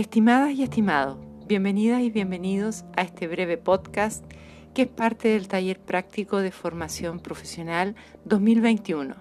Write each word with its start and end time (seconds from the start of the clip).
Estimadas 0.00 0.54
y 0.54 0.62
estimados, 0.62 1.18
bienvenidas 1.46 2.00
y 2.00 2.08
bienvenidos 2.10 2.86
a 2.96 3.02
este 3.02 3.28
breve 3.28 3.58
podcast 3.58 4.24
que 4.72 4.82
es 4.82 4.88
parte 4.88 5.28
del 5.28 5.46
taller 5.46 5.78
práctico 5.78 6.38
de 6.38 6.52
formación 6.52 7.20
profesional 7.20 7.94
2021. 8.24 9.14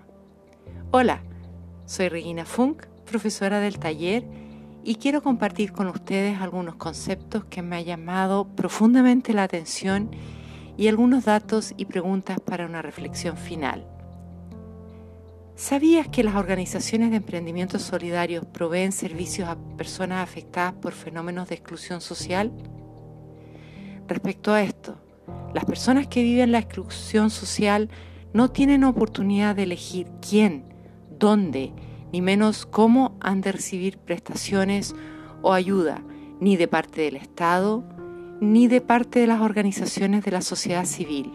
Hola, 0.92 1.22
soy 1.86 2.08
Regina 2.08 2.46
Funk, 2.46 2.86
profesora 3.06 3.60
del 3.60 3.78
taller, 3.78 4.24
y 4.86 4.96
quiero 4.96 5.22
compartir 5.22 5.74
con 5.74 5.88
ustedes 5.88 6.40
algunos 6.40 6.76
conceptos 6.76 7.44
que 7.44 7.62
me 7.62 7.76
han 7.76 7.84
llamado 7.84 8.48
profundamente 8.48 9.34
la 9.34 9.44
atención 9.44 10.10
y 10.78 10.88
algunos 10.88 11.26
datos 11.26 11.74
y 11.76 11.88
preguntas 11.88 12.40
para 12.40 12.66
una 12.66 12.82
reflexión 12.82 13.36
final. 13.36 13.86
¿Sabías 15.60 16.08
que 16.08 16.24
las 16.24 16.36
organizaciones 16.36 17.10
de 17.10 17.18
emprendimiento 17.18 17.80
solidarios 17.80 18.46
proveen 18.46 18.94
servicios 18.94 19.50
a 19.50 19.58
personas 19.76 20.24
afectadas 20.24 20.72
por 20.72 20.94
fenómenos 20.94 21.50
de 21.50 21.56
exclusión 21.56 22.00
social? 22.00 22.54
Respecto 24.08 24.54
a 24.54 24.64
esto, 24.64 24.96
las 25.54 25.66
personas 25.66 26.08
que 26.08 26.24
viven 26.24 26.54
la 26.54 26.60
exclusión 26.60 27.30
social 27.30 27.90
no 28.32 28.50
tienen 28.50 28.86
oportunidad 28.86 29.54
de 29.54 29.64
elegir 29.64 30.08
quién, 30.22 30.64
dónde, 31.20 31.74
ni 32.14 32.22
menos 32.22 32.66
cómo 32.66 33.18
han 33.20 33.42
de 33.42 33.52
recibir 33.52 33.98
prestaciones 33.98 34.96
o 35.42 35.52
ayuda, 35.52 36.02
ni 36.40 36.56
de 36.56 36.70
parte 36.70 37.02
del 37.02 37.18
Estado, 37.18 37.84
ni 38.40 38.70
de 38.70 38.80
parte 38.80 39.20
de 39.20 39.28
las 39.28 39.42
organizaciones 39.42 40.24
de 40.24 40.32
la 40.32 40.42
sociedad 40.42 40.86
civil. 40.86 41.34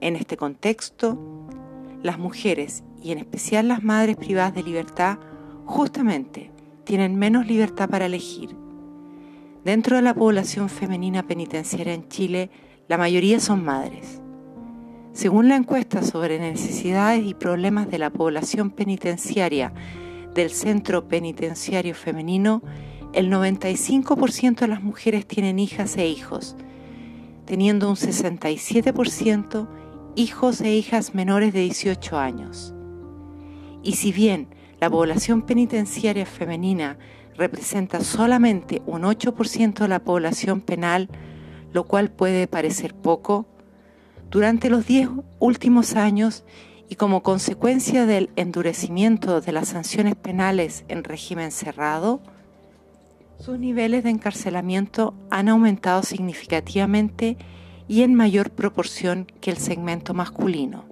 En 0.00 0.14
este 0.14 0.36
contexto, 0.36 1.18
las 2.04 2.18
mujeres 2.18 2.84
y 3.02 3.12
en 3.12 3.18
especial 3.18 3.66
las 3.66 3.82
madres 3.82 4.16
privadas 4.18 4.54
de 4.54 4.62
libertad 4.62 5.18
justamente 5.64 6.50
tienen 6.84 7.16
menos 7.16 7.46
libertad 7.46 7.88
para 7.88 8.04
elegir. 8.04 8.54
Dentro 9.64 9.96
de 9.96 10.02
la 10.02 10.12
población 10.12 10.68
femenina 10.68 11.26
penitenciaria 11.26 11.94
en 11.94 12.06
Chile, 12.08 12.50
la 12.88 12.98
mayoría 12.98 13.40
son 13.40 13.64
madres. 13.64 14.20
Según 15.14 15.48
la 15.48 15.56
encuesta 15.56 16.02
sobre 16.02 16.38
necesidades 16.38 17.24
y 17.24 17.32
problemas 17.32 17.90
de 17.90 17.98
la 17.98 18.10
población 18.10 18.70
penitenciaria 18.70 19.72
del 20.34 20.50
Centro 20.50 21.08
Penitenciario 21.08 21.94
Femenino, 21.94 22.62
el 23.14 23.32
95% 23.32 24.56
de 24.56 24.68
las 24.68 24.82
mujeres 24.82 25.26
tienen 25.26 25.58
hijas 25.58 25.96
e 25.96 26.06
hijos, 26.06 26.54
teniendo 27.46 27.88
un 27.88 27.96
67% 27.96 29.83
hijos 30.16 30.60
e 30.60 30.74
hijas 30.74 31.14
menores 31.14 31.52
de 31.52 31.60
18 31.60 32.18
años. 32.18 32.74
Y 33.82 33.92
si 33.92 34.12
bien 34.12 34.48
la 34.80 34.90
población 34.90 35.42
penitenciaria 35.42 36.26
femenina 36.26 36.98
representa 37.36 38.00
solamente 38.00 38.82
un 38.86 39.02
8% 39.02 39.74
de 39.78 39.88
la 39.88 40.04
población 40.04 40.60
penal, 40.60 41.08
lo 41.72 41.84
cual 41.84 42.10
puede 42.10 42.46
parecer 42.46 42.94
poco, 42.94 43.46
durante 44.30 44.70
los 44.70 44.86
10 44.86 45.10
últimos 45.38 45.94
años 45.94 46.44
y 46.88 46.96
como 46.96 47.22
consecuencia 47.22 48.06
del 48.06 48.30
endurecimiento 48.36 49.40
de 49.40 49.52
las 49.52 49.68
sanciones 49.68 50.14
penales 50.14 50.84
en 50.88 51.04
régimen 51.04 51.50
cerrado, 51.50 52.20
sus 53.38 53.58
niveles 53.58 54.04
de 54.04 54.10
encarcelamiento 54.10 55.14
han 55.30 55.48
aumentado 55.48 56.02
significativamente 56.02 57.36
y 57.88 58.02
en 58.02 58.14
mayor 58.14 58.50
proporción 58.50 59.26
que 59.40 59.50
el 59.50 59.58
segmento 59.58 60.14
masculino. 60.14 60.84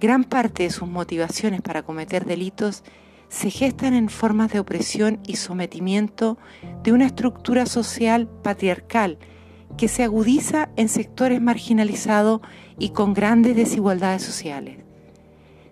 Gran 0.00 0.24
parte 0.24 0.62
de 0.62 0.70
sus 0.70 0.88
motivaciones 0.88 1.60
para 1.60 1.82
cometer 1.82 2.24
delitos 2.24 2.84
se 3.28 3.50
gestan 3.50 3.94
en 3.94 4.08
formas 4.08 4.52
de 4.52 4.60
opresión 4.60 5.20
y 5.26 5.36
sometimiento 5.36 6.38
de 6.82 6.92
una 6.92 7.06
estructura 7.06 7.66
social 7.66 8.28
patriarcal 8.42 9.18
que 9.76 9.88
se 9.88 10.02
agudiza 10.02 10.70
en 10.76 10.88
sectores 10.88 11.40
marginalizados 11.40 12.40
y 12.78 12.90
con 12.90 13.12
grandes 13.12 13.54
desigualdades 13.54 14.22
sociales. 14.22 14.78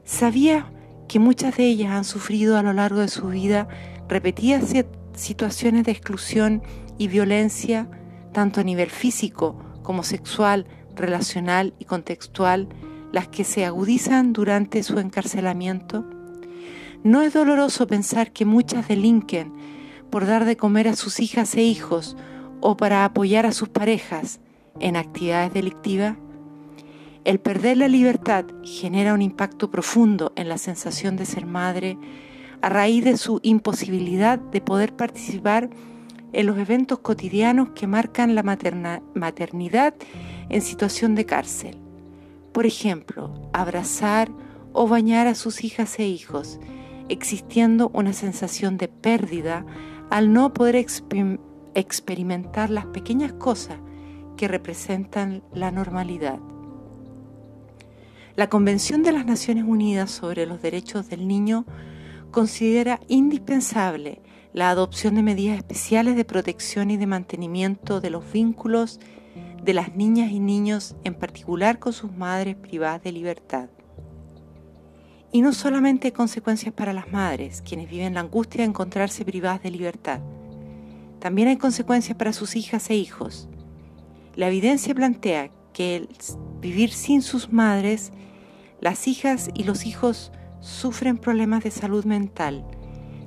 ¿Sabía 0.04 0.70
que 1.08 1.18
muchas 1.18 1.56
de 1.56 1.64
ellas 1.64 1.92
han 1.92 2.04
sufrido 2.04 2.58
a 2.58 2.62
lo 2.62 2.72
largo 2.72 3.00
de 3.00 3.08
su 3.08 3.28
vida 3.28 3.68
repetidas 4.08 4.72
situaciones 5.14 5.84
de 5.84 5.92
exclusión 5.92 6.62
y 6.98 7.08
violencia, 7.08 7.88
tanto 8.32 8.60
a 8.60 8.64
nivel 8.64 8.90
físico 8.90 9.65
como 9.86 10.02
sexual, 10.02 10.66
relacional 10.96 11.72
y 11.78 11.84
contextual, 11.84 12.68
las 13.12 13.28
que 13.28 13.44
se 13.44 13.64
agudizan 13.64 14.32
durante 14.32 14.82
su 14.82 14.98
encarcelamiento? 14.98 16.04
¿No 17.04 17.22
es 17.22 17.32
doloroso 17.32 17.86
pensar 17.86 18.32
que 18.32 18.44
muchas 18.44 18.88
delinquen 18.88 19.52
por 20.10 20.26
dar 20.26 20.44
de 20.44 20.56
comer 20.56 20.88
a 20.88 20.96
sus 20.96 21.20
hijas 21.20 21.54
e 21.54 21.62
hijos 21.62 22.16
o 22.60 22.76
para 22.76 23.04
apoyar 23.04 23.46
a 23.46 23.52
sus 23.52 23.68
parejas 23.68 24.40
en 24.80 24.96
actividades 24.96 25.54
delictivas? 25.54 26.16
El 27.24 27.38
perder 27.38 27.76
la 27.76 27.86
libertad 27.88 28.44
genera 28.64 29.14
un 29.14 29.22
impacto 29.22 29.70
profundo 29.70 30.32
en 30.34 30.48
la 30.48 30.58
sensación 30.58 31.16
de 31.16 31.26
ser 31.26 31.46
madre 31.46 31.96
a 32.60 32.68
raíz 32.68 33.04
de 33.04 33.16
su 33.16 33.38
imposibilidad 33.44 34.40
de 34.40 34.60
poder 34.60 34.96
participar 34.96 35.70
en 36.32 36.46
los 36.46 36.58
eventos 36.58 36.98
cotidianos 36.98 37.70
que 37.70 37.86
marcan 37.86 38.34
la 38.34 38.42
maternidad 38.42 39.94
en 40.48 40.62
situación 40.62 41.14
de 41.14 41.26
cárcel. 41.26 41.78
Por 42.52 42.66
ejemplo, 42.66 43.50
abrazar 43.52 44.30
o 44.72 44.88
bañar 44.88 45.26
a 45.26 45.34
sus 45.34 45.64
hijas 45.64 45.98
e 45.98 46.06
hijos, 46.06 46.58
existiendo 47.08 47.90
una 47.94 48.12
sensación 48.12 48.76
de 48.76 48.88
pérdida 48.88 49.64
al 50.10 50.32
no 50.32 50.52
poder 50.52 50.76
experimentar 51.74 52.70
las 52.70 52.86
pequeñas 52.86 53.32
cosas 53.32 53.78
que 54.36 54.48
representan 54.48 55.42
la 55.54 55.70
normalidad. 55.70 56.38
La 58.34 58.50
Convención 58.50 59.02
de 59.02 59.12
las 59.12 59.24
Naciones 59.24 59.64
Unidas 59.66 60.10
sobre 60.10 60.44
los 60.44 60.60
Derechos 60.60 61.08
del 61.08 61.26
Niño 61.26 61.64
considera 62.30 63.00
indispensable 63.08 64.20
la 64.56 64.70
adopción 64.70 65.16
de 65.16 65.22
medidas 65.22 65.58
especiales 65.58 66.16
de 66.16 66.24
protección 66.24 66.90
y 66.90 66.96
de 66.96 67.06
mantenimiento 67.06 68.00
de 68.00 68.08
los 68.08 68.32
vínculos 68.32 69.00
de 69.62 69.74
las 69.74 69.94
niñas 69.94 70.30
y 70.30 70.40
niños, 70.40 70.96
en 71.04 71.12
particular 71.12 71.78
con 71.78 71.92
sus 71.92 72.10
madres 72.16 72.56
privadas 72.56 73.02
de 73.02 73.12
libertad. 73.12 73.68
Y 75.30 75.42
no 75.42 75.52
solamente 75.52 76.14
consecuencias 76.14 76.72
para 76.72 76.94
las 76.94 77.12
madres, 77.12 77.60
quienes 77.60 77.90
viven 77.90 78.14
la 78.14 78.20
angustia 78.20 78.62
de 78.62 78.70
encontrarse 78.70 79.26
privadas 79.26 79.62
de 79.62 79.70
libertad, 79.70 80.20
también 81.18 81.48
hay 81.48 81.58
consecuencias 81.58 82.16
para 82.16 82.32
sus 82.32 82.56
hijas 82.56 82.88
e 82.88 82.94
hijos. 82.94 83.50
La 84.36 84.48
evidencia 84.48 84.94
plantea 84.94 85.50
que 85.74 85.96
el 85.96 86.08
vivir 86.62 86.92
sin 86.92 87.20
sus 87.20 87.52
madres, 87.52 88.10
las 88.80 89.06
hijas 89.06 89.50
y 89.52 89.64
los 89.64 89.84
hijos 89.84 90.32
sufren 90.60 91.18
problemas 91.18 91.62
de 91.62 91.70
salud 91.70 92.06
mental, 92.06 92.64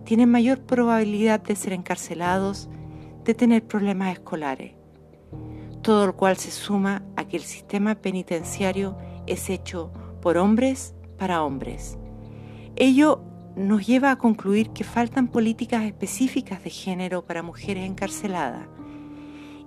tienen 0.10 0.32
mayor 0.32 0.62
probabilidad 0.62 1.40
de 1.40 1.56
ser 1.56 1.72
encarcelados, 1.72 2.68
de 3.26 3.36
tener 3.36 3.64
problemas 3.68 4.12
escolares. 4.12 4.74
Todo 5.84 6.08
lo 6.08 6.16
cual 6.16 6.36
se 6.36 6.50
suma 6.50 7.04
a 7.16 7.26
que 7.28 7.38
el 7.38 7.44
sistema 7.44 7.94
penitenciario 7.94 8.98
es 9.28 9.52
hecho 9.52 9.94
por 10.20 10.40
hombres 10.40 10.96
para 11.20 11.44
hombres. 11.44 12.00
Ello 12.76 13.22
nos 13.56 13.86
lleva 13.86 14.10
a 14.10 14.16
concluir 14.16 14.72
que 14.72 14.84
faltan 14.84 15.28
políticas 15.28 15.84
específicas 15.84 16.64
de 16.64 16.72
género 16.72 17.24
para 17.24 17.44
mujeres 17.44 17.88
encarceladas. 17.88 18.68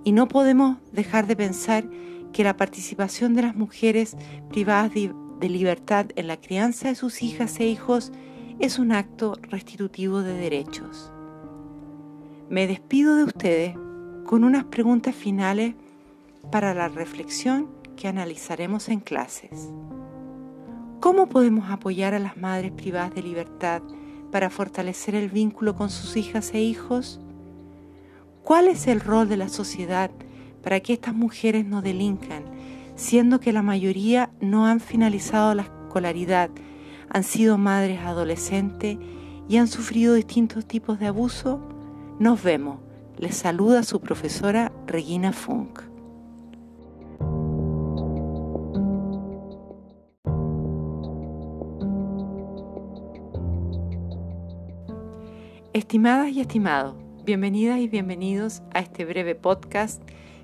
Y 0.03 0.11
no 0.11 0.27
podemos 0.27 0.75
dejar 0.91 1.25
de 1.25 1.37
pensar 1.37 1.85
que 2.33 2.43
la 2.43 2.57
participación 2.57 3.33
de 3.33 3.43
las 3.43 3.55
mujeres 3.55 4.17
privadas 4.49 4.91
de 4.93 5.49
libertad 5.49 6.07
en 6.17 6.27
la 6.27 6.35
crianza 6.35 6.89
de 6.89 6.95
sus 6.95 7.23
hijas 7.23 7.61
e 7.61 7.67
hijos 7.67 8.11
es 8.59 8.79
un 8.79 8.91
acto 8.91 9.35
restitutivo 9.41 10.21
de 10.21 10.33
derechos. 10.33 11.11
Me 12.49 12.67
despido 12.67 13.15
de 13.15 13.23
ustedes 13.23 13.75
con 14.25 14.43
unas 14.43 14.65
preguntas 14.65 15.15
finales 15.15 15.75
para 16.51 16.73
la 16.73 16.87
reflexión 16.87 17.69
que 17.95 18.07
analizaremos 18.07 18.89
en 18.89 18.99
clases. 18.99 19.71
¿Cómo 20.99 21.27
podemos 21.27 21.69
apoyar 21.69 22.13
a 22.13 22.19
las 22.19 22.37
madres 22.37 22.71
privadas 22.71 23.13
de 23.15 23.23
libertad 23.23 23.81
para 24.31 24.49
fortalecer 24.49 25.15
el 25.15 25.29
vínculo 25.29 25.75
con 25.75 25.89
sus 25.89 26.15
hijas 26.15 26.53
e 26.53 26.61
hijos? 26.61 27.19
¿Cuál 28.43 28.67
es 28.67 28.87
el 28.87 29.01
rol 29.01 29.29
de 29.29 29.37
la 29.37 29.49
sociedad 29.49 30.11
para 30.63 30.79
que 30.79 30.93
estas 30.93 31.13
mujeres 31.13 31.65
no 31.65 31.81
delincan, 31.81 32.43
siendo 32.95 33.39
que 33.39 33.51
la 33.51 33.61
mayoría 33.61 34.31
no 34.39 34.65
han 34.65 34.79
finalizado 34.79 35.53
la 35.53 35.63
escolaridad 35.63 36.49
han 37.13 37.23
sido 37.23 37.59
madres 37.59 37.99
adolescentes 38.01 38.97
y 39.47 39.57
han 39.57 39.67
sufrido 39.67 40.15
distintos 40.15 40.65
tipos 40.65 40.99
de 40.99 41.05
abuso? 41.05 41.61
Nos 42.19 42.41
vemos. 42.41 42.79
Les 43.17 43.37
saluda 43.37 43.83
su 43.83 44.01
profesora 44.01 44.71
Regina 44.87 45.31
Funk. 45.31 45.81
Estimadas 55.73 56.31
y 56.31 56.41
estimados, 56.41 56.95
Bienvenidas 57.25 57.79
y 57.79 57.87
bienvenidos 57.87 58.63
a 58.73 58.79
este 58.79 59.05
breve 59.05 59.35
podcast 59.35 60.01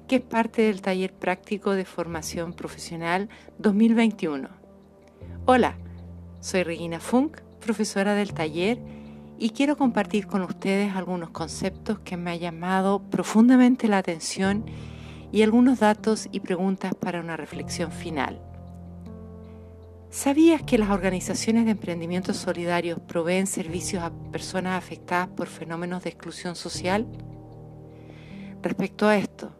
que 0.07 0.17
es 0.17 0.21
parte 0.21 0.61
del 0.61 0.81
taller 0.81 1.13
práctico 1.13 1.71
de 1.71 1.85
formación 1.85 2.53
profesional 2.53 3.27
2021. 3.57 4.47
Hola, 5.45 5.75
soy 6.41 6.63
Regina 6.63 6.99
Funk, 6.99 7.41
profesora 7.59 8.15
del 8.15 8.33
taller, 8.33 8.79
y 9.37 9.51
quiero 9.51 9.77
compartir 9.77 10.27
con 10.27 10.41
ustedes 10.41 10.95
algunos 10.95 11.29
conceptos 11.29 11.99
que 11.99 12.17
me 12.17 12.31
han 12.31 12.39
llamado 12.39 13.01
profundamente 13.09 13.87
la 13.87 13.99
atención 13.99 14.65
y 15.31 15.43
algunos 15.43 15.79
datos 15.79 16.27
y 16.31 16.39
preguntas 16.39 16.93
para 16.95 17.21
una 17.21 17.37
reflexión 17.37 17.91
final. 17.91 18.41
¿Sabías 20.09 20.63
que 20.63 20.77
las 20.77 20.89
organizaciones 20.89 21.65
de 21.65 21.71
emprendimientos 21.71 22.37
solidarios 22.37 22.99
proveen 22.99 23.45
servicios 23.45 24.03
a 24.03 24.11
personas 24.31 24.77
afectadas 24.77 25.27
por 25.27 25.47
fenómenos 25.47 26.03
de 26.03 26.09
exclusión 26.09 26.55
social? 26.55 27.05
Respecto 28.63 29.07
a 29.07 29.17
esto, 29.17 29.51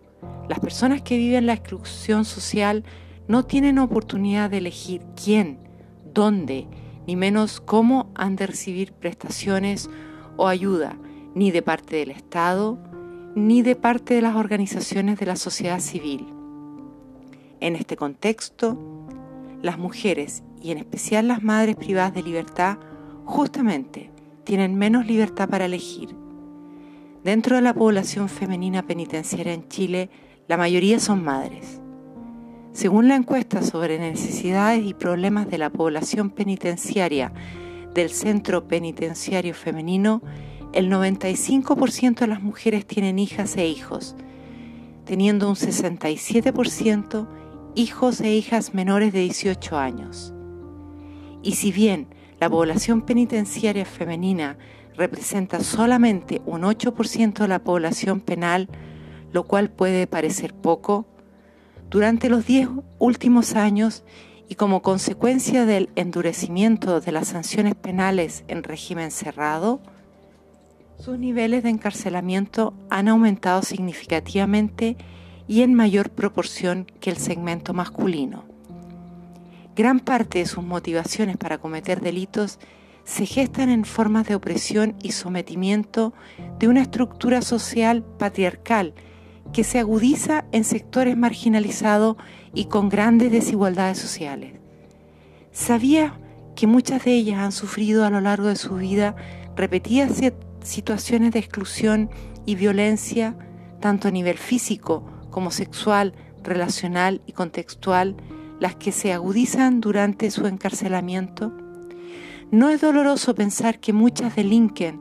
las 0.50 0.60
personas 0.60 1.04
que 1.04 1.18
viven 1.18 1.46
la 1.46 1.54
exclusión 1.54 2.26
social 2.26 2.84
no 3.28 3.46
tienen 3.46 3.78
oportunidad 3.78 4.50
de 4.50 4.58
elegir 4.58 5.06
quién, 5.16 5.69
dónde, 6.14 6.68
ni 7.08 7.16
menos 7.16 7.60
cómo 7.60 8.12
han 8.16 8.36
de 8.36 8.48
recibir 8.48 8.94
prestaciones 8.94 9.90
o 10.38 10.48
ayuda, 10.48 10.98
ni 11.36 11.52
de 11.52 11.62
parte 11.62 11.98
del 11.98 12.12
Estado, 12.12 12.80
ni 13.36 13.62
de 13.62 13.76
parte 13.76 14.14
de 14.14 14.22
las 14.22 14.36
organizaciones 14.36 15.20
de 15.20 15.26
la 15.26 15.36
sociedad 15.36 15.80
civil. 15.80 16.28
En 17.60 17.76
este 17.76 17.96
contexto, 17.96 18.78
las 19.62 19.78
mujeres 19.78 20.44
y 20.62 20.72
en 20.72 20.78
especial 20.78 21.28
las 21.28 21.44
madres 21.44 21.76
privadas 21.76 22.14
de 22.14 22.24
libertad 22.24 22.78
justamente 23.26 24.12
tienen 24.44 24.76
menos 24.76 25.06
libertad 25.06 25.50
para 25.50 25.66
elegir. 25.66 26.16
Dentro 27.24 27.58
de 27.58 27.62
la 27.62 27.74
población 27.74 28.30
femenina 28.30 28.84
penitenciaria 28.84 29.54
en 29.54 29.68
Chile, 29.68 30.10
la 30.48 30.58
mayoría 30.58 31.00
son 31.00 31.24
madres. 31.24 31.82
Según 32.80 33.10
la 33.10 33.18
encuesta 33.18 33.62
sobre 33.62 34.00
necesidades 34.00 34.86
y 34.86 34.94
problemas 34.94 35.50
de 35.50 35.58
la 35.58 35.70
población 35.70 36.30
penitenciaria 36.30 37.34
del 37.94 38.10
Centro 38.10 38.70
Penitenciario 38.70 39.54
Femenino, 39.54 40.22
el 40.72 40.90
95% 40.90 42.20
de 42.20 42.28
las 42.28 42.42
mujeres 42.42 42.88
tienen 42.88 43.20
hijas 43.20 43.58
e 43.58 43.68
hijos, 43.68 44.16
teniendo 45.04 45.50
un 45.50 45.56
67% 45.56 47.28
hijos 47.76 48.22
e 48.22 48.34
hijas 48.34 48.74
menores 48.74 49.12
de 49.12 49.20
18 49.24 49.78
años. 49.78 50.34
Y 51.44 51.56
si 51.56 51.74
bien 51.74 52.08
la 52.40 52.50
población 52.50 53.02
penitenciaria 53.02 53.84
femenina 53.84 54.58
representa 54.96 55.60
solamente 55.66 56.42
un 56.46 56.62
8% 56.62 57.40
de 57.40 57.48
la 57.50 57.60
población 57.60 58.22
penal, 58.22 58.70
lo 59.34 59.44
cual 59.44 59.70
puede 59.70 60.08
parecer 60.08 60.54
poco, 60.54 61.09
durante 61.90 62.30
los 62.30 62.46
10 62.46 62.70
últimos 63.00 63.56
años 63.56 64.04
y 64.48 64.56
como 64.56 64.82
consecuencia 64.82 65.66
del 65.66 65.90
endurecimiento 65.96 67.02
de 67.02 67.12
las 67.12 67.30
sanciones 67.30 67.76
penales 67.76 68.44
en 68.48 68.64
régimen 68.64 69.12
cerrado, 69.12 69.82
sus 70.98 71.18
niveles 71.18 71.64
de 71.64 71.70
encarcelamiento 71.70 72.74
han 72.90 73.08
aumentado 73.08 73.62
significativamente 73.62 74.98
y 75.48 75.62
en 75.62 75.74
mayor 75.74 76.10
proporción 76.10 76.86
que 77.00 77.10
el 77.10 77.18
segmento 77.18 77.74
masculino. 77.74 78.44
Gran 79.76 80.00
parte 80.00 80.40
de 80.40 80.46
sus 80.46 80.64
motivaciones 80.64 81.38
para 81.38 81.58
cometer 81.58 82.02
delitos 82.02 82.60
se 83.04 83.26
gestan 83.26 83.70
en 83.70 83.86
formas 83.86 84.28
de 84.28 84.36
opresión 84.36 84.96
y 85.02 85.14
sometimiento 85.14 86.14
de 86.60 86.68
una 86.68 86.82
estructura 86.82 87.42
social 87.42 88.04
patriarcal 88.04 88.94
que 89.54 89.64
se 89.64 89.80
agudiza 89.80 90.46
en 90.52 90.64
sectores 90.64 91.18
marginalizados 91.18 92.18
y 92.54 92.66
con 92.66 92.90
grandes 92.90 93.32
desigualdades 93.32 93.98
sociales. 93.98 94.54
Sabía 95.52 96.20
que 96.56 96.68
muchas 96.68 97.06
de 97.06 97.14
ellas 97.14 97.40
han 97.40 97.52
sufrido 97.52 98.06
a 98.06 98.10
lo 98.10 98.22
largo 98.22 98.48
de 98.48 98.56
su 98.56 98.76
vida 98.76 99.16
repetidas 99.56 100.22
situaciones 100.64 101.32
de 101.32 101.40
exclusión 101.40 102.10
y 102.46 102.56
violencia, 102.56 103.36
tanto 103.80 104.08
a 104.08 104.12
nivel 104.12 104.38
físico 104.38 105.04
como 105.30 105.52
sexual, 105.52 106.14
relacional 106.44 107.22
y 107.26 107.34
contextual, 107.34 108.16
las 108.60 108.76
que 108.76 108.92
se 108.92 109.14
agudizan 109.14 109.82
durante 109.82 110.32
su 110.32 110.48
encarcelamiento? 110.48 111.54
¿No 112.52 112.70
es 112.70 112.82
doloroso 112.82 113.36
pensar 113.36 113.80
que 113.80 113.94
muchas 113.94 114.36
delinquen 114.36 115.00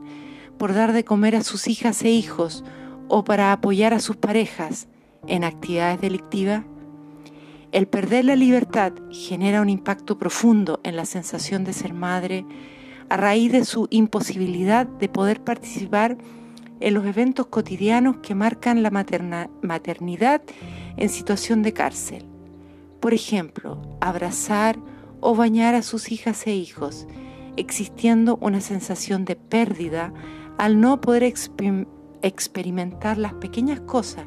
por 0.57 0.73
dar 0.73 0.93
de 0.93 1.03
comer 1.03 1.35
a 1.35 1.43
sus 1.43 1.67
hijas 1.67 2.03
e 2.03 2.09
hijos 2.09 2.63
o 3.09 3.23
para 3.23 3.51
apoyar 3.51 3.93
a 3.93 3.99
sus 3.99 4.15
parejas 4.15 4.87
en 5.27 5.43
actividades 5.43 5.99
delictivas? 5.99 6.63
El 7.71 7.87
perder 7.87 8.25
la 8.25 8.35
libertad 8.35 8.93
genera 9.11 9.61
un 9.61 9.69
impacto 9.69 10.17
profundo 10.17 10.79
en 10.83 10.95
la 10.95 11.05
sensación 11.05 11.63
de 11.63 11.73
ser 11.73 11.93
madre 11.93 12.45
a 13.09 13.17
raíz 13.17 13.51
de 13.51 13.65
su 13.65 13.87
imposibilidad 13.91 14.87
de 14.87 15.09
poder 15.09 15.43
participar 15.43 16.17
en 16.79 16.93
los 16.93 17.05
eventos 17.05 17.47
cotidianos 17.47 18.17
que 18.17 18.35
marcan 18.35 18.81
la 18.81 18.89
maternidad 18.91 20.41
en 20.97 21.09
situación 21.09 21.61
de 21.61 21.73
cárcel. 21.73 22.25
Por 22.99 23.13
ejemplo, 23.13 23.81
abrazar 24.01 24.79
o 25.19 25.35
bañar 25.35 25.75
a 25.75 25.81
sus 25.81 26.11
hijas 26.11 26.47
e 26.47 26.55
hijos, 26.55 27.07
existiendo 27.57 28.37
una 28.41 28.61
sensación 28.61 29.25
de 29.25 29.35
pérdida 29.35 30.13
al 30.57 30.79
no 30.79 31.01
poder 31.01 31.23
experimentar 31.23 31.98
las 32.21 33.33
pequeñas 33.33 33.79
cosas 33.81 34.25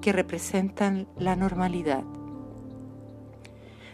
que 0.00 0.12
representan 0.12 1.08
la 1.18 1.36
normalidad. 1.36 2.04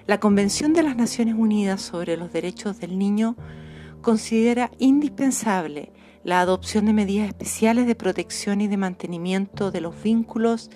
La 0.07 0.19
Convención 0.19 0.73
de 0.73 0.83
las 0.83 0.97
Naciones 0.97 1.37
Unidas 1.37 1.81
sobre 1.81 2.17
los 2.17 2.33
Derechos 2.33 2.81
del 2.81 2.99
Niño 2.99 3.37
considera 4.01 4.71
indispensable 4.79 5.93
la 6.25 6.41
adopción 6.41 6.87
de 6.87 6.93
medidas 6.93 7.29
especiales 7.29 7.87
de 7.87 7.95
protección 7.95 8.61
y 8.61 8.69
de 8.69 8.77
mantenimiento 8.77 9.71
de 9.71 9.81
los 9.81 10.03
vínculos 10.03 10.71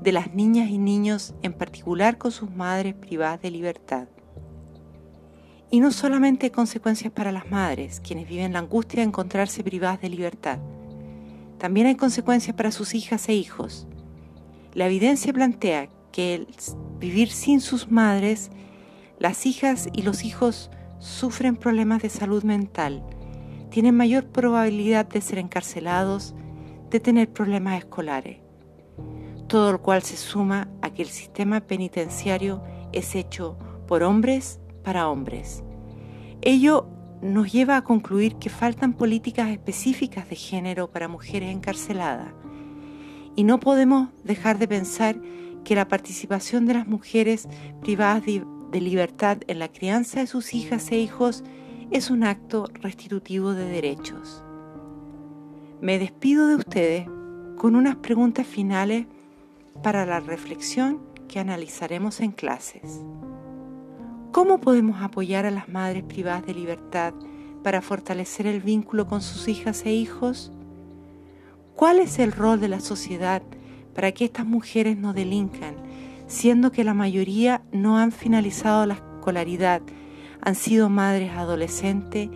de 0.00 0.12
las 0.12 0.34
niñas 0.34 0.70
y 0.70 0.78
niños, 0.78 1.34
en 1.42 1.52
particular 1.52 2.16
con 2.16 2.32
sus 2.32 2.50
madres 2.50 2.94
privadas 2.94 3.42
de 3.42 3.50
libertad. 3.50 4.08
Y 5.70 5.80
no 5.80 5.92
solamente 5.92 6.50
consecuencias 6.50 7.12
para 7.12 7.32
las 7.32 7.50
madres, 7.50 8.00
quienes 8.00 8.28
viven 8.28 8.54
la 8.54 8.60
angustia 8.60 9.00
de 9.00 9.08
encontrarse 9.08 9.62
privadas 9.62 10.00
de 10.00 10.08
libertad, 10.08 10.58
también 11.60 11.86
hay 11.86 11.94
consecuencias 11.94 12.56
para 12.56 12.72
sus 12.72 12.94
hijas 12.94 13.28
e 13.28 13.34
hijos. 13.34 13.86
La 14.74 14.86
evidencia 14.86 15.32
plantea 15.32 15.88
que 16.10 16.46
vivir 16.98 17.30
sin 17.30 17.60
sus 17.60 17.90
madres, 17.90 18.50
las 19.20 19.46
hijas 19.46 19.88
y 19.92 20.02
los 20.02 20.24
hijos 20.24 20.70
sufren 20.98 21.54
problemas 21.54 22.02
de 22.02 22.08
salud 22.08 22.42
mental, 22.42 23.04
tienen 23.70 23.94
mayor 23.94 24.26
probabilidad 24.26 25.06
de 25.06 25.20
ser 25.20 25.38
encarcelados, 25.38 26.34
de 26.90 26.98
tener 26.98 27.32
problemas 27.32 27.78
escolares 27.78 28.38
todo 29.50 29.72
lo 29.72 29.82
cual 29.82 30.02
se 30.02 30.16
suma 30.16 30.68
a 30.80 30.90
que 30.90 31.02
el 31.02 31.08
sistema 31.08 31.60
penitenciario 31.60 32.62
es 32.92 33.16
hecho 33.16 33.58
por 33.88 34.04
hombres 34.04 34.60
para 34.84 35.08
hombres. 35.08 35.64
Ello 36.40 36.86
nos 37.22 37.52
lleva 37.52 37.76
a 37.76 37.84
concluir 37.84 38.36
que 38.36 38.50
faltan 38.50 38.94
políticas 38.94 39.50
específicas 39.50 40.28
de 40.28 40.36
género 40.36 40.90
para 40.90 41.08
mujeres 41.08 41.50
encarceladas 41.50 42.32
y 43.36 43.44
no 43.44 43.60
podemos 43.60 44.08
dejar 44.24 44.58
de 44.58 44.68
pensar 44.68 45.20
que 45.64 45.74
la 45.74 45.88
participación 45.88 46.66
de 46.66 46.74
las 46.74 46.86
mujeres 46.86 47.48
privadas 47.80 48.24
de, 48.24 48.44
libertad 48.80 49.38
en 49.46 49.58
la 49.58 49.68
crianza 49.68 50.20
de 50.20 50.26
sus 50.26 50.54
hijas 50.54 50.90
e 50.92 50.98
hijos 50.98 51.42
es 51.90 52.10
un 52.10 52.22
acto 52.22 52.66
restitutivo 52.74 53.52
de 53.52 53.64
derechos. 53.64 54.44
Me 55.80 55.98
despido 55.98 56.46
de 56.46 56.56
ustedes 56.56 57.06
con 57.56 57.74
unas 57.74 57.96
preguntas 57.96 58.46
finales 58.46 59.06
para 59.82 60.06
la 60.06 60.20
reflexión 60.20 61.00
que 61.28 61.40
analizaremos 61.40 62.20
en 62.20 62.32
clases. 62.32 63.02
¿Cómo 64.32 64.60
podemos 64.60 65.02
apoyar 65.02 65.44
a 65.44 65.50
las 65.50 65.68
madres 65.68 66.04
privadas 66.04 66.46
de 66.46 66.54
libertad 66.54 67.14
para 67.64 67.82
fortalecer 67.82 68.46
el 68.46 68.60
vínculo 68.60 69.08
con 69.08 69.22
sus 69.22 69.48
hijas 69.48 69.84
e 69.84 69.92
hijos? 69.92 70.52
¿Cuál 71.74 71.98
es 71.98 72.20
el 72.20 72.30
rol 72.30 72.60
de 72.60 72.68
la 72.68 72.78
sociedad 72.78 73.42
para 73.92 74.12
que 74.12 74.24
estas 74.24 74.46
mujeres 74.46 74.96
no 74.96 75.14
delincan, 75.14 75.74
siendo 76.28 76.70
que 76.70 76.84
la 76.84 76.94
mayoría 76.94 77.62
no 77.72 77.98
han 77.98 78.12
finalizado 78.12 78.86
la 78.86 78.94
escolaridad, 78.94 79.82
han 80.40 80.54
sido 80.54 80.88
madres 80.88 81.32
adolescentes 81.32 82.30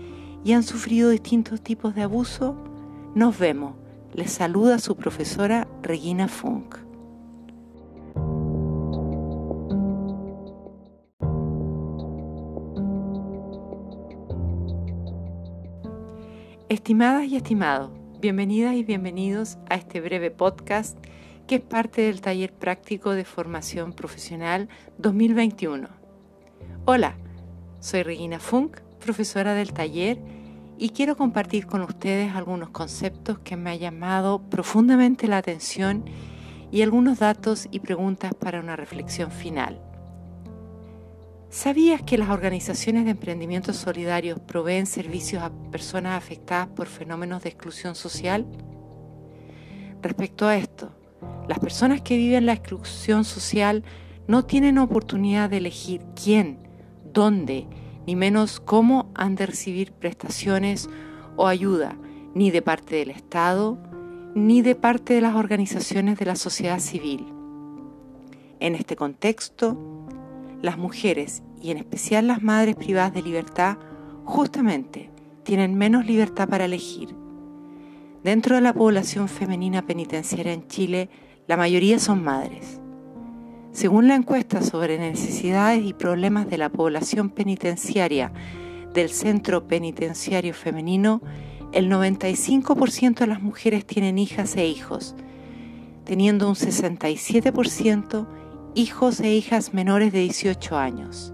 y 0.44 0.52
han 0.52 0.64
sufrido 0.64 1.10
distintos 1.10 1.60
tipos 1.62 1.94
de 1.94 2.02
abuso? 2.02 2.56
Nos 3.14 3.38
vemos. 3.38 3.76
Les 4.12 4.32
saluda 4.32 4.80
su 4.80 4.96
profesora 4.96 5.68
Regina 5.80 6.26
Funk. 6.26 6.84
Estimadas 16.75 17.26
y 17.28 17.37
estimados, 17.37 17.93
Bienvenidas 18.21 18.75
y 18.75 18.83
bienvenidos 18.83 19.59
a 19.71 19.76
este 19.76 20.00
breve 20.00 20.33
podcast 20.33 20.99
que 21.47 21.54
es 21.54 21.61
parte 21.61 22.02
del 22.02 22.21
taller 22.21 22.52
práctico 22.52 23.12
de 23.12 23.25
formación 23.25 23.93
profesional 23.93 24.69
2021. 24.99 25.87
Hola, 26.85 27.14
soy 27.78 28.02
Regina 28.02 28.40
Funk, 28.40 28.81
profesora 28.99 29.54
del 29.54 29.73
taller, 29.73 30.19
y 30.76 30.88
quiero 30.88 31.16
compartir 31.16 31.69
con 31.69 31.81
ustedes 31.83 32.35
algunos 32.35 32.71
conceptos 32.71 33.38
que 33.38 33.57
me 33.57 33.71
han 33.71 33.78
llamado 33.78 34.43
profundamente 34.50 35.28
la 35.28 35.37
atención 35.37 36.04
y 36.73 36.83
algunos 36.83 37.21
datos 37.21 37.69
y 37.71 37.78
preguntas 37.78 38.35
para 38.35 38.59
una 38.59 38.75
reflexión 38.75 39.31
final. 39.31 39.81
¿Sabías 41.54 42.02
que 42.02 42.18
las 42.18 42.30
organizaciones 42.30 43.04
de 43.04 43.12
emprendimiento 43.12 43.73
solidarios 43.73 44.40
proveen 44.40 44.87
servicios 44.87 45.40
a 45.40 45.52
personas 45.70 46.18
afectadas 46.18 46.66
por 46.66 46.88
fenómenos 46.88 47.44
de 47.44 47.50
exclusión 47.50 47.94
social? 47.94 48.44
Respecto 50.02 50.49
a 50.49 50.56
esto, 50.56 50.90
las 51.46 51.61
personas 51.61 52.02
que 52.02 52.16
viven 52.16 52.46
la 52.46 52.54
exclusión 52.54 53.25
social 53.25 53.84
no 54.26 54.44
tienen 54.44 54.78
oportunidad 54.78 55.49
de 55.49 55.58
elegir 55.58 56.00
quién, 56.20 56.58
dónde, 57.12 57.68
ni 58.04 58.16
menos 58.16 58.58
cómo 58.58 59.12
han 59.14 59.37
de 59.37 59.46
recibir 59.46 59.92
prestaciones 59.92 60.90
o 61.37 61.46
ayuda, 61.46 61.96
ni 62.34 62.50
de 62.50 62.62
parte 62.62 62.96
del 62.96 63.11
Estado, 63.11 63.78
ni 64.34 64.61
de 64.61 64.75
parte 64.75 65.14
de 65.14 65.20
las 65.20 65.37
organizaciones 65.37 66.18
de 66.18 66.25
la 66.25 66.34
sociedad 66.34 66.80
civil. 66.80 67.32
En 68.58 68.75
este 68.75 68.96
contexto, 68.96 70.03
las 70.64 70.78
mujeres 70.78 71.42
y 71.61 71.73
en 71.73 71.76
especial 71.76 72.26
las 72.26 72.42
madres 72.42 72.75
privadas 72.75 73.12
de 73.12 73.21
libertad 73.21 73.76
justamente 74.25 75.11
tienen 75.42 75.75
menos 75.75 76.06
libertad 76.06 76.49
para 76.49 76.64
elegir. 76.64 77.14
Dentro 78.23 78.54
de 78.54 78.62
la 78.62 78.73
población 78.73 79.28
femenina 79.28 79.87
penitenciaria 79.87 80.54
en 80.54 80.66
Chile, 80.66 81.11
la 81.47 81.59
mayoría 81.59 81.99
son 81.99 82.25
madres. 82.25 82.80
Según 83.73 84.09
la 84.09 84.14
encuesta 84.14 84.62
sobre 84.62 84.99
necesidades 84.99 85.85
y 85.85 85.92
problemas 85.92 86.49
de 86.49 86.56
la 86.56 86.71
población 86.71 87.28
penitenciaria 87.28 88.33
del 88.94 89.11
Centro 89.11 89.68
Penitenciario 89.68 90.54
Femenino, 90.54 91.21
el 91.73 91.90
95% 91.90 93.18
de 93.18 93.26
las 93.26 93.42
mujeres 93.42 93.85
tienen 93.85 94.16
hijas 94.16 94.56
e 94.56 94.66
hijos, 94.66 95.14
teniendo 96.04 96.49
un 96.49 96.54
67% 96.54 98.43
hijos 98.75 99.21
e 99.21 99.35
hijas 99.35 99.75
menores 99.75 100.12
de 100.12 100.21
18 100.21 100.76
años. 100.76 101.33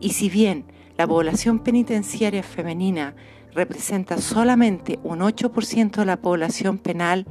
Y 0.00 0.10
si 0.10 0.28
bien 0.28 0.64
la 0.96 1.06
población 1.06 1.60
penitenciaria 1.60 2.42
femenina 2.42 3.14
representa 3.54 4.18
solamente 4.18 4.98
un 5.02 5.20
8% 5.20 5.96
de 5.96 6.04
la 6.06 6.20
población 6.20 6.78
penal, 6.78 7.26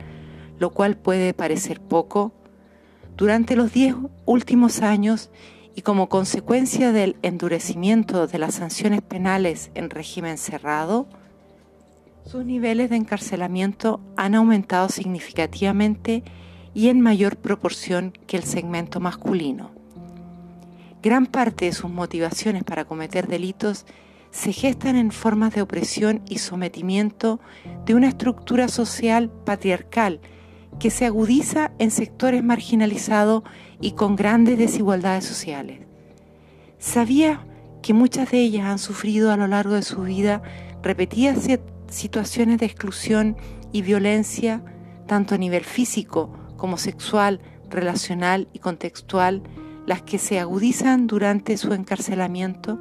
lo 0.59 0.69
cual 0.71 0.97
puede 0.97 1.33
parecer 1.33 1.81
poco, 1.81 2.33
durante 3.17 3.55
los 3.55 3.73
10 3.73 3.95
últimos 4.25 4.81
años 4.81 5.29
y 5.75 5.81
como 5.81 6.09
consecuencia 6.09 6.91
del 6.91 7.17
endurecimiento 7.21 8.27
de 8.27 8.39
las 8.39 8.55
sanciones 8.55 9.01
penales 9.01 9.71
en 9.73 9.89
régimen 9.89 10.37
cerrado, 10.37 11.07
sus 12.25 12.45
niveles 12.45 12.89
de 12.89 12.97
encarcelamiento 12.97 13.99
han 14.15 14.35
aumentado 14.35 14.89
significativamente 14.89 16.23
y 16.73 16.89
en 16.89 17.01
mayor 17.01 17.37
proporción 17.37 18.13
que 18.27 18.37
el 18.37 18.43
segmento 18.43 18.99
masculino. 18.99 19.71
Gran 21.01 21.25
parte 21.25 21.65
de 21.65 21.73
sus 21.73 21.89
motivaciones 21.89 22.63
para 22.63 22.85
cometer 22.85 23.27
delitos 23.27 23.85
se 24.29 24.53
gestan 24.53 24.95
en 24.95 25.11
formas 25.11 25.53
de 25.53 25.61
opresión 25.61 26.21
y 26.29 26.37
sometimiento 26.37 27.39
de 27.85 27.95
una 27.95 28.07
estructura 28.07 28.67
social 28.67 29.29
patriarcal 29.29 30.21
que 30.79 30.89
se 30.89 31.05
agudiza 31.05 31.71
en 31.79 31.91
sectores 31.91 32.43
marginalizados 32.43 33.43
y 33.81 33.91
con 33.91 34.15
grandes 34.15 34.57
desigualdades 34.57 35.25
sociales. 35.25 35.79
¿Sabía 36.79 37.45
que 37.81 37.93
muchas 37.93 38.31
de 38.31 38.39
ellas 38.39 38.65
han 38.65 38.79
sufrido 38.79 39.31
a 39.31 39.37
lo 39.37 39.47
largo 39.47 39.73
de 39.73 39.81
su 39.81 40.03
vida 40.03 40.41
repetidas 40.81 41.47
situaciones 41.89 42.59
de 42.59 42.65
exclusión 42.67 43.35
y 43.71 43.81
violencia, 43.81 44.63
tanto 45.07 45.35
a 45.35 45.37
nivel 45.37 45.65
físico 45.65 46.31
como 46.61 46.77
sexual, 46.77 47.41
relacional 47.71 48.47
y 48.53 48.59
contextual, 48.59 49.41
las 49.87 50.03
que 50.03 50.19
se 50.19 50.39
agudizan 50.39 51.07
durante 51.07 51.57
su 51.57 51.73
encarcelamiento? 51.73 52.79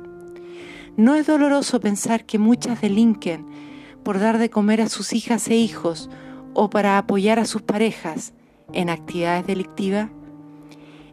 ¿No 0.99 1.14
es 1.14 1.27
doloroso 1.27 1.81
pensar 1.81 2.27
que 2.27 2.38
muchas 2.38 2.83
delinquen 2.83 3.47
por 4.03 4.19
dar 4.19 4.37
de 4.37 4.51
comer 4.51 4.83
a 4.83 4.90
sus 4.90 5.14
hijas 5.14 5.49
e 5.49 5.57
hijos 5.57 6.11
o 6.53 6.69
para 6.69 6.99
apoyar 6.99 7.38
a 7.38 7.47
sus 7.47 7.62
parejas 7.62 8.35
en 8.75 8.90
actividades 8.90 9.47
delictivas? 9.47 10.11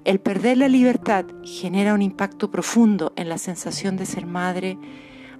El 0.03 0.19
perder 0.19 0.58
la 0.58 0.67
libertad 0.67 1.23
genera 1.45 1.93
un 1.93 2.01
impacto 2.01 2.51
profundo 2.51 3.13
en 3.15 3.30
la 3.30 3.38
sensación 3.38 3.95
de 3.95 4.06
ser 4.06 4.25
madre 4.25 4.77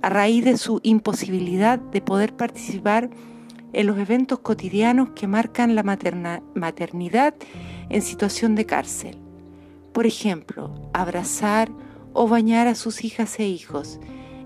a 0.02 0.08
raíz 0.08 0.46
de 0.46 0.56
su 0.56 0.80
imposibilidad 0.82 1.78
de 1.78 2.00
poder 2.00 2.38
participar 2.38 3.10
en 3.73 3.88
los 3.88 3.97
eventos 3.97 4.39
cotidianos 4.39 5.10
que 5.12 5.27
marcan 5.27 5.75
la 5.75 5.84
maternidad 5.84 7.36
en 7.89 8.01
situación 8.01 8.56
de 8.56 8.65
cárcel. 8.65 9.17
Por 9.93 10.06
ejemplo, 10.06 10.89
abrazar 10.93 11.69
o 12.13 12.27
bañar 12.27 12.67
a 12.67 12.75
sus 12.75 13.03
hijas 13.03 13.39
e 13.39 13.47
hijos, 13.47 13.99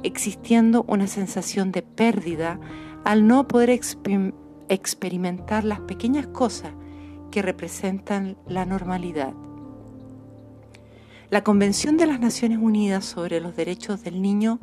existiendo 0.03 0.83
una 0.87 1.07
sensación 1.07 1.71
de 1.71 1.81
pérdida 1.81 2.59
al 3.03 3.27
no 3.27 3.47
poder 3.47 3.69
experimentar 4.69 5.63
las 5.63 5.79
pequeñas 5.81 6.27
cosas 6.27 6.73
que 7.31 7.41
representan 7.41 8.37
la 8.47 8.65
normalidad. 8.65 9.33
La 11.29 11.43
Convención 11.43 11.95
de 11.95 12.07
las 12.07 12.19
Naciones 12.19 12.57
Unidas 12.61 13.05
sobre 13.05 13.39
los 13.39 13.55
Derechos 13.55 14.03
del 14.03 14.21
Niño 14.21 14.59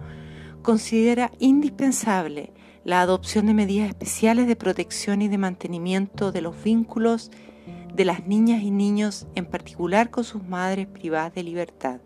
considera 0.62 1.30
indispensable 1.38 2.52
la 2.88 3.02
adopción 3.02 3.44
de 3.44 3.52
medidas 3.52 3.90
especiales 3.90 4.46
de 4.46 4.56
protección 4.56 5.20
y 5.20 5.28
de 5.28 5.36
mantenimiento 5.36 6.32
de 6.32 6.40
los 6.40 6.64
vínculos 6.64 7.30
de 7.92 8.06
las 8.06 8.26
niñas 8.26 8.62
y 8.62 8.70
niños, 8.70 9.26
en 9.34 9.44
particular 9.44 10.08
con 10.08 10.24
sus 10.24 10.42
madres 10.42 10.86
privadas 10.86 11.34
de 11.34 11.42
libertad. 11.42 12.00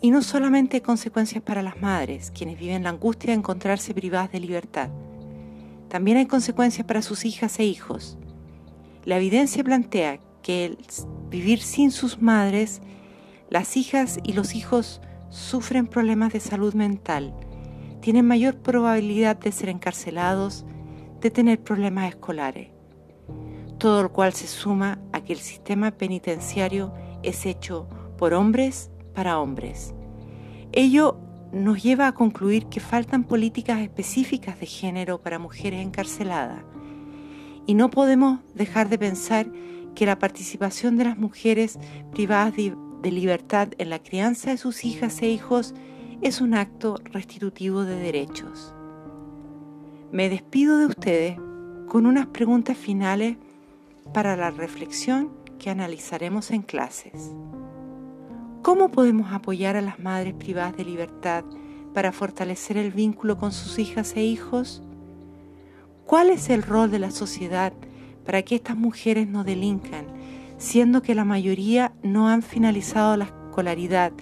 Y 0.00 0.12
no 0.12 0.22
solamente 0.22 0.80
consecuencias 0.80 1.42
para 1.42 1.64
las 1.64 1.82
madres, 1.82 2.30
quienes 2.30 2.56
viven 2.56 2.84
la 2.84 2.90
angustia 2.90 3.32
de 3.32 3.38
encontrarse 3.38 3.94
privadas 3.94 4.30
de 4.30 4.38
libertad, 4.38 4.90
también 5.88 6.18
hay 6.18 6.26
consecuencias 6.26 6.86
para 6.86 7.02
sus 7.02 7.24
hijas 7.24 7.58
e 7.58 7.64
hijos. 7.64 8.16
La 9.04 9.16
evidencia 9.16 9.64
plantea 9.64 10.20
que 10.40 10.66
el 10.66 10.78
vivir 11.30 11.60
sin 11.62 11.90
sus 11.90 12.22
madres, 12.22 12.80
las 13.50 13.76
hijas 13.76 14.20
y 14.22 14.34
los 14.34 14.54
hijos 14.54 15.00
sufren 15.30 15.88
problemas 15.88 16.32
de 16.32 16.38
salud 16.38 16.74
mental, 16.74 17.34
tienen 18.06 18.24
mayor 18.24 18.54
probabilidad 18.58 19.36
de 19.36 19.50
ser 19.50 19.68
encarcelados, 19.68 20.64
de 21.20 21.28
tener 21.28 21.60
problemas 21.60 22.08
escolares. 22.08 22.68
Todo 23.78 24.04
lo 24.04 24.12
cual 24.12 24.32
se 24.32 24.46
suma 24.46 25.00
a 25.12 25.22
que 25.24 25.32
el 25.32 25.40
sistema 25.40 25.90
penitenciario 25.90 26.94
es 27.24 27.44
hecho 27.46 27.88
por 28.16 28.32
hombres 28.32 28.92
para 29.12 29.40
hombres. 29.40 29.92
Ello 30.70 31.18
nos 31.50 31.82
lleva 31.82 32.06
a 32.06 32.12
concluir 32.12 32.66
que 32.66 32.78
faltan 32.78 33.24
políticas 33.24 33.80
específicas 33.80 34.60
de 34.60 34.66
género 34.66 35.20
para 35.20 35.40
mujeres 35.40 35.84
encarceladas. 35.84 36.62
Y 37.66 37.74
no 37.74 37.90
podemos 37.90 38.38
dejar 38.54 38.88
de 38.88 38.98
pensar 38.98 39.48
que 39.96 40.06
la 40.06 40.20
participación 40.20 40.96
de 40.96 41.06
las 41.06 41.18
mujeres 41.18 41.76
privadas 42.12 42.54
de 42.54 43.10
libertad 43.10 43.70
en 43.78 43.90
la 43.90 43.98
crianza 43.98 44.50
de 44.50 44.58
sus 44.58 44.84
hijas 44.84 45.20
e 45.22 45.28
hijos 45.28 45.74
es 46.22 46.40
un 46.40 46.54
acto 46.54 46.98
restitutivo 47.04 47.84
de 47.84 47.96
derechos. 47.96 48.74
Me 50.12 50.28
despido 50.28 50.78
de 50.78 50.86
ustedes 50.86 51.38
con 51.88 52.06
unas 52.06 52.26
preguntas 52.26 52.76
finales 52.76 53.36
para 54.14 54.36
la 54.36 54.50
reflexión 54.50 55.30
que 55.58 55.70
analizaremos 55.70 56.50
en 56.50 56.62
clases. 56.62 57.32
¿Cómo 58.62 58.90
podemos 58.90 59.32
apoyar 59.32 59.76
a 59.76 59.82
las 59.82 59.98
madres 59.98 60.34
privadas 60.34 60.76
de 60.76 60.84
libertad 60.84 61.44
para 61.92 62.12
fortalecer 62.12 62.76
el 62.76 62.92
vínculo 62.92 63.36
con 63.36 63.52
sus 63.52 63.78
hijas 63.78 64.16
e 64.16 64.22
hijos? 64.22 64.82
¿Cuál 66.06 66.30
es 66.30 66.48
el 66.50 66.62
rol 66.62 66.90
de 66.90 66.98
la 66.98 67.10
sociedad 67.10 67.72
para 68.24 68.42
que 68.42 68.56
estas 68.56 68.76
mujeres 68.76 69.28
no 69.28 69.44
delincan, 69.44 70.06
siendo 70.58 71.02
que 71.02 71.14
la 71.14 71.24
mayoría 71.24 71.92
no 72.02 72.28
han 72.28 72.42
finalizado 72.42 73.16
la 73.16 73.26
escolaridad 73.26 74.12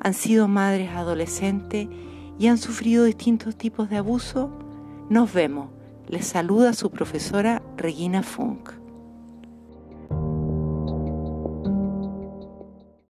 han 0.00 0.14
sido 0.14 0.48
madres 0.48 0.90
adolescentes 0.90 1.88
y 2.38 2.46
han 2.48 2.58
sufrido 2.58 3.04
distintos 3.04 3.56
tipos 3.56 3.90
de 3.90 3.96
abuso? 3.96 4.50
Nos 5.10 5.32
vemos. 5.32 5.70
Les 6.08 6.26
saluda 6.26 6.74
su 6.74 6.90
profesora 6.90 7.62
Regina 7.76 8.22
Funk. 8.22 8.83